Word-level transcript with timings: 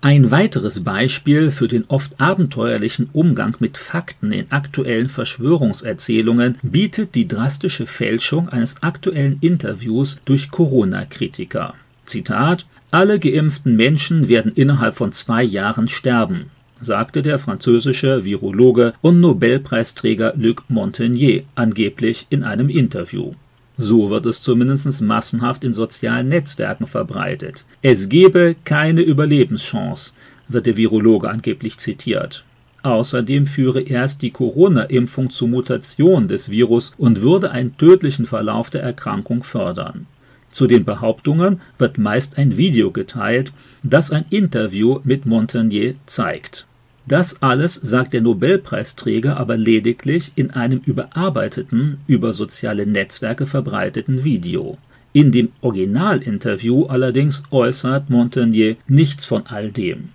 Ein 0.00 0.30
weiteres 0.30 0.84
Beispiel 0.84 1.50
für 1.50 1.66
den 1.66 1.84
oft 1.88 2.20
abenteuerlichen 2.20 3.10
Umgang 3.12 3.56
mit 3.58 3.76
Fakten 3.76 4.30
in 4.30 4.52
aktuellen 4.52 5.08
Verschwörungserzählungen 5.08 6.56
bietet 6.62 7.16
die 7.16 7.26
drastische 7.26 7.84
Fälschung 7.84 8.48
eines 8.48 8.80
aktuellen 8.84 9.38
Interviews 9.40 10.20
durch 10.24 10.52
Corona-Kritiker. 10.52 11.74
Zitat 12.04 12.66
Alle 12.92 13.18
geimpften 13.18 13.74
Menschen 13.74 14.28
werden 14.28 14.52
innerhalb 14.52 14.94
von 14.94 15.10
zwei 15.10 15.42
Jahren 15.42 15.88
sterben, 15.88 16.52
sagte 16.78 17.22
der 17.22 17.40
französische 17.40 18.24
Virologe 18.24 18.94
und 19.00 19.20
Nobelpreisträger 19.20 20.32
Luc 20.36 20.62
Montagnier 20.68 21.42
angeblich 21.56 22.28
in 22.30 22.44
einem 22.44 22.68
Interview. 22.68 23.32
So 23.80 24.10
wird 24.10 24.26
es 24.26 24.42
zumindest 24.42 25.00
massenhaft 25.02 25.62
in 25.62 25.72
sozialen 25.72 26.26
Netzwerken 26.26 26.88
verbreitet. 26.88 27.64
Es 27.80 28.08
gebe 28.08 28.56
keine 28.64 29.02
Überlebenschance, 29.02 30.14
wird 30.48 30.66
der 30.66 30.76
Virologe 30.76 31.30
angeblich 31.30 31.78
zitiert. 31.78 32.44
Außerdem 32.82 33.46
führe 33.46 33.80
erst 33.80 34.22
die 34.22 34.32
Corona-Impfung 34.32 35.30
zu 35.30 35.46
Mutation 35.46 36.26
des 36.26 36.50
Virus 36.50 36.92
und 36.98 37.22
würde 37.22 37.52
einen 37.52 37.76
tödlichen 37.76 38.26
Verlauf 38.26 38.68
der 38.68 38.82
Erkrankung 38.82 39.44
fördern. 39.44 40.06
Zu 40.50 40.66
den 40.66 40.84
Behauptungen 40.84 41.60
wird 41.76 41.98
meist 41.98 42.36
ein 42.36 42.56
Video 42.56 42.90
geteilt, 42.90 43.52
das 43.84 44.10
ein 44.10 44.24
Interview 44.30 44.98
mit 45.04 45.24
Montagnier 45.24 45.94
zeigt. 46.06 46.67
Das 47.08 47.40
alles 47.40 47.72
sagt 47.74 48.12
der 48.12 48.20
Nobelpreisträger 48.20 49.38
aber 49.38 49.56
lediglich 49.56 50.32
in 50.34 50.50
einem 50.50 50.82
überarbeiteten, 50.84 52.00
über 52.06 52.34
soziale 52.34 52.86
Netzwerke 52.86 53.46
verbreiteten 53.46 54.24
Video. 54.24 54.76
In 55.14 55.32
dem 55.32 55.48
Originalinterview 55.62 56.84
allerdings 56.84 57.44
äußert 57.50 58.10
Montagnier 58.10 58.76
nichts 58.88 59.24
von 59.24 59.46
all 59.46 59.70
dem. 59.70 60.10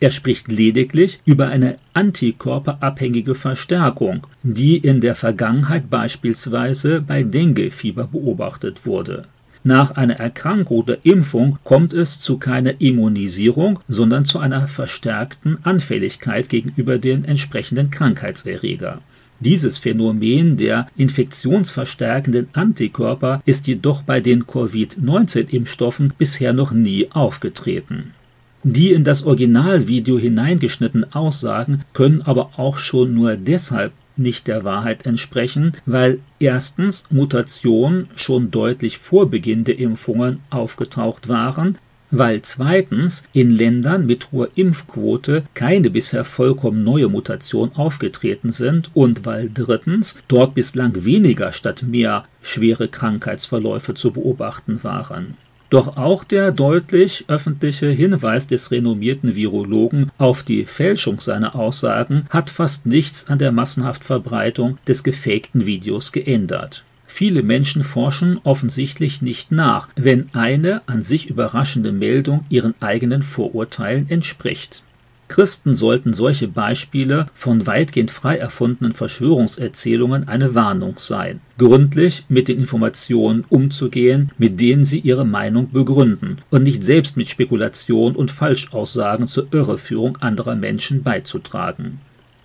Er 0.00 0.10
spricht 0.10 0.50
lediglich 0.50 1.20
über 1.26 1.48
eine 1.48 1.76
antikörperabhängige 1.92 3.34
Verstärkung, 3.34 4.26
die 4.42 4.78
in 4.78 5.02
der 5.02 5.16
Vergangenheit 5.16 5.90
beispielsweise 5.90 7.02
bei 7.02 7.24
Dengue-Fieber 7.24 8.06
beobachtet 8.06 8.86
wurde. 8.86 9.26
Nach 9.68 9.90
einer 9.90 10.14
Erkrankung 10.14 10.78
oder 10.78 11.04
Impfung 11.04 11.58
kommt 11.62 11.92
es 11.92 12.18
zu 12.20 12.38
keiner 12.38 12.80
Immunisierung, 12.80 13.80
sondern 13.86 14.24
zu 14.24 14.38
einer 14.38 14.66
verstärkten 14.66 15.58
Anfälligkeit 15.62 16.48
gegenüber 16.48 16.96
den 16.96 17.26
entsprechenden 17.26 17.90
Krankheitserreger. 17.90 19.02
Dieses 19.40 19.76
Phänomen 19.76 20.56
der 20.56 20.88
infektionsverstärkenden 20.96 22.48
Antikörper 22.54 23.42
ist 23.44 23.66
jedoch 23.66 24.00
bei 24.00 24.20
den 24.22 24.46
Covid-19-Impfstoffen 24.46 26.14
bisher 26.16 26.54
noch 26.54 26.72
nie 26.72 27.08
aufgetreten. 27.10 28.14
Die 28.62 28.92
in 28.92 29.04
das 29.04 29.24
Originalvideo 29.24 30.18
hineingeschnittenen 30.18 31.12
Aussagen 31.12 31.84
können 31.92 32.22
aber 32.22 32.52
auch 32.56 32.78
schon 32.78 33.12
nur 33.12 33.36
deshalb 33.36 33.92
nicht 34.18 34.48
der 34.48 34.64
Wahrheit 34.64 35.06
entsprechen, 35.06 35.72
weil 35.86 36.20
erstens 36.38 37.04
Mutationen 37.10 38.08
schon 38.16 38.50
deutlich 38.50 38.98
vor 38.98 39.30
Beginn 39.30 39.64
der 39.64 39.78
Impfungen 39.78 40.40
aufgetaucht 40.50 41.28
waren, 41.28 41.78
weil 42.10 42.42
zweitens 42.42 43.24
in 43.32 43.50
Ländern 43.50 44.06
mit 44.06 44.32
hoher 44.32 44.48
Impfquote 44.54 45.44
keine 45.54 45.90
bisher 45.90 46.24
vollkommen 46.24 46.84
neue 46.84 47.08
Mutationen 47.08 47.74
aufgetreten 47.74 48.50
sind 48.50 48.90
und 48.94 49.26
weil 49.26 49.50
drittens 49.52 50.16
dort 50.28 50.54
bislang 50.54 51.04
weniger 51.04 51.52
statt 51.52 51.82
mehr 51.82 52.24
schwere 52.42 52.88
Krankheitsverläufe 52.88 53.94
zu 53.94 54.12
beobachten 54.12 54.82
waren. 54.82 55.36
Doch 55.70 55.98
auch 55.98 56.24
der 56.24 56.50
deutlich 56.50 57.26
öffentliche 57.28 57.88
Hinweis 57.90 58.46
des 58.46 58.70
renommierten 58.70 59.34
Virologen 59.34 60.10
auf 60.16 60.42
die 60.42 60.64
Fälschung 60.64 61.20
seiner 61.20 61.54
Aussagen 61.54 62.24
hat 62.30 62.48
fast 62.48 62.86
nichts 62.86 63.28
an 63.28 63.38
der 63.38 63.52
massenhaften 63.52 64.06
Verbreitung 64.06 64.78
des 64.86 65.04
gefakten 65.04 65.66
Videos 65.66 66.12
geändert. 66.12 66.84
Viele 67.06 67.42
Menschen 67.42 67.84
forschen 67.84 68.38
offensichtlich 68.44 69.20
nicht 69.22 69.50
nach, 69.52 69.88
wenn 69.96 70.28
eine 70.34 70.82
an 70.86 71.02
sich 71.02 71.28
überraschende 71.28 71.92
Meldung 71.92 72.44
ihren 72.48 72.80
eigenen 72.80 73.22
Vorurteilen 73.22 74.08
entspricht. 74.08 74.84
Christen 75.28 75.74
sollten 75.74 76.12
solche 76.12 76.48
Beispiele 76.48 77.26
von 77.34 77.66
weitgehend 77.66 78.10
frei 78.10 78.38
erfundenen 78.38 78.92
Verschwörungserzählungen 78.92 80.26
eine 80.26 80.54
Warnung 80.54 80.94
sein, 80.98 81.40
gründlich 81.58 82.24
mit 82.28 82.48
den 82.48 82.58
Informationen 82.58 83.44
umzugehen, 83.48 84.32
mit 84.38 84.58
denen 84.58 84.84
sie 84.84 85.00
ihre 85.00 85.26
Meinung 85.26 85.70
begründen, 85.70 86.38
und 86.50 86.62
nicht 86.64 86.82
selbst 86.82 87.16
mit 87.16 87.28
Spekulation 87.28 88.16
und 88.16 88.30
Falschaussagen 88.30 89.28
zur 89.28 89.46
Irreführung 89.52 90.16
anderer 90.18 90.56
Menschen 90.56 91.02
beizutragen. 91.02 92.00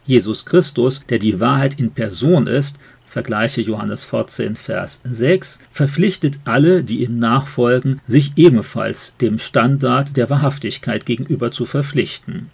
Jesus 0.05 0.45
Christus, 0.45 1.01
der 1.07 1.19
die 1.19 1.39
Wahrheit 1.39 1.79
in 1.79 1.91
Person 1.91 2.47
ist, 2.47 2.77
Vergleiche 3.05 3.61
Johannes 3.61 4.03
14, 4.05 4.55
Vers 4.55 4.99
6, 5.03 5.59
verpflichtet 5.69 6.39
alle, 6.45 6.83
die 6.83 7.03
ihm 7.03 7.19
nachfolgen, 7.19 8.01
sich 8.07 8.33
ebenfalls 8.37 9.15
dem 9.21 9.37
Standard 9.37 10.17
der 10.17 10.31
Wahrhaftigkeit 10.31 11.05
gegenüber 11.05 11.51
zu 11.51 11.65
verpflichten. 11.65 12.49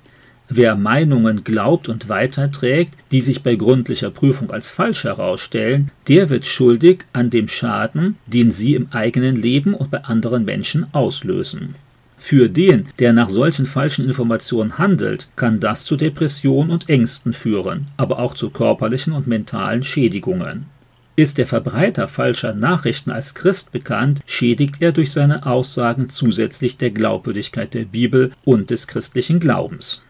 Wer 0.52 0.76
Meinungen 0.76 1.44
glaubt 1.44 1.90
und 1.90 2.10
weiterträgt, 2.10 2.96
die 3.12 3.22
sich 3.22 3.44
bei 3.44 3.54
gründlicher 3.54 4.10
Prüfung 4.10 4.50
als 4.50 4.72
falsch 4.72 5.04
herausstellen, 5.04 5.92
der 6.08 6.32
wird 6.32 6.44
schuldig 6.44 7.06
an 7.14 7.30
dem 7.30 7.48
Schaden, 7.48 8.18
den 8.26 8.50
sie 8.50 8.74
im 8.74 8.88
eigenen 8.92 9.36
Leben 9.36 9.76
und 9.76 9.92
bei 9.92 10.04
anderen 10.04 10.46
Menschen 10.46 10.88
auslösen. 10.92 11.76
Für 12.18 12.50
den, 12.50 12.90
der 12.98 13.14
nach 13.14 13.30
solchen 13.30 13.68
falschen 13.68 14.06
Informationen 14.06 14.80
handelt, 14.80 15.30
kann 15.36 15.60
das 15.60 15.86
zu 15.86 15.96
Depressionen 15.96 16.72
und 16.72 16.90
Ängsten 16.90 17.32
führen, 17.32 17.86
aber 17.96 18.18
auch 18.18 18.34
zu 18.34 18.50
körperlichen 18.50 19.14
und 19.14 19.28
mentalen 19.28 19.84
Schädigungen. 19.84 20.66
Ist 21.16 21.38
der 21.38 21.46
Verbreiter 21.46 22.08
falscher 22.08 22.56
Nachrichten 22.56 23.12
als 23.12 23.36
Christ 23.36 23.72
bekannt, 23.72 24.22
schädigt 24.26 24.82
er 24.82 24.94
durch 24.94 25.12
seine 25.12 25.46
Aussagen 25.46 26.10
zusätzlich 26.10 26.78
der 26.78 26.90
Glaubwürdigkeit 26.90 27.76
der 27.76 27.86
Bibel 27.86 28.32
und 28.46 28.72
des 28.72 28.88
christlichen 28.88 29.40
Glaubens. 29.40 30.02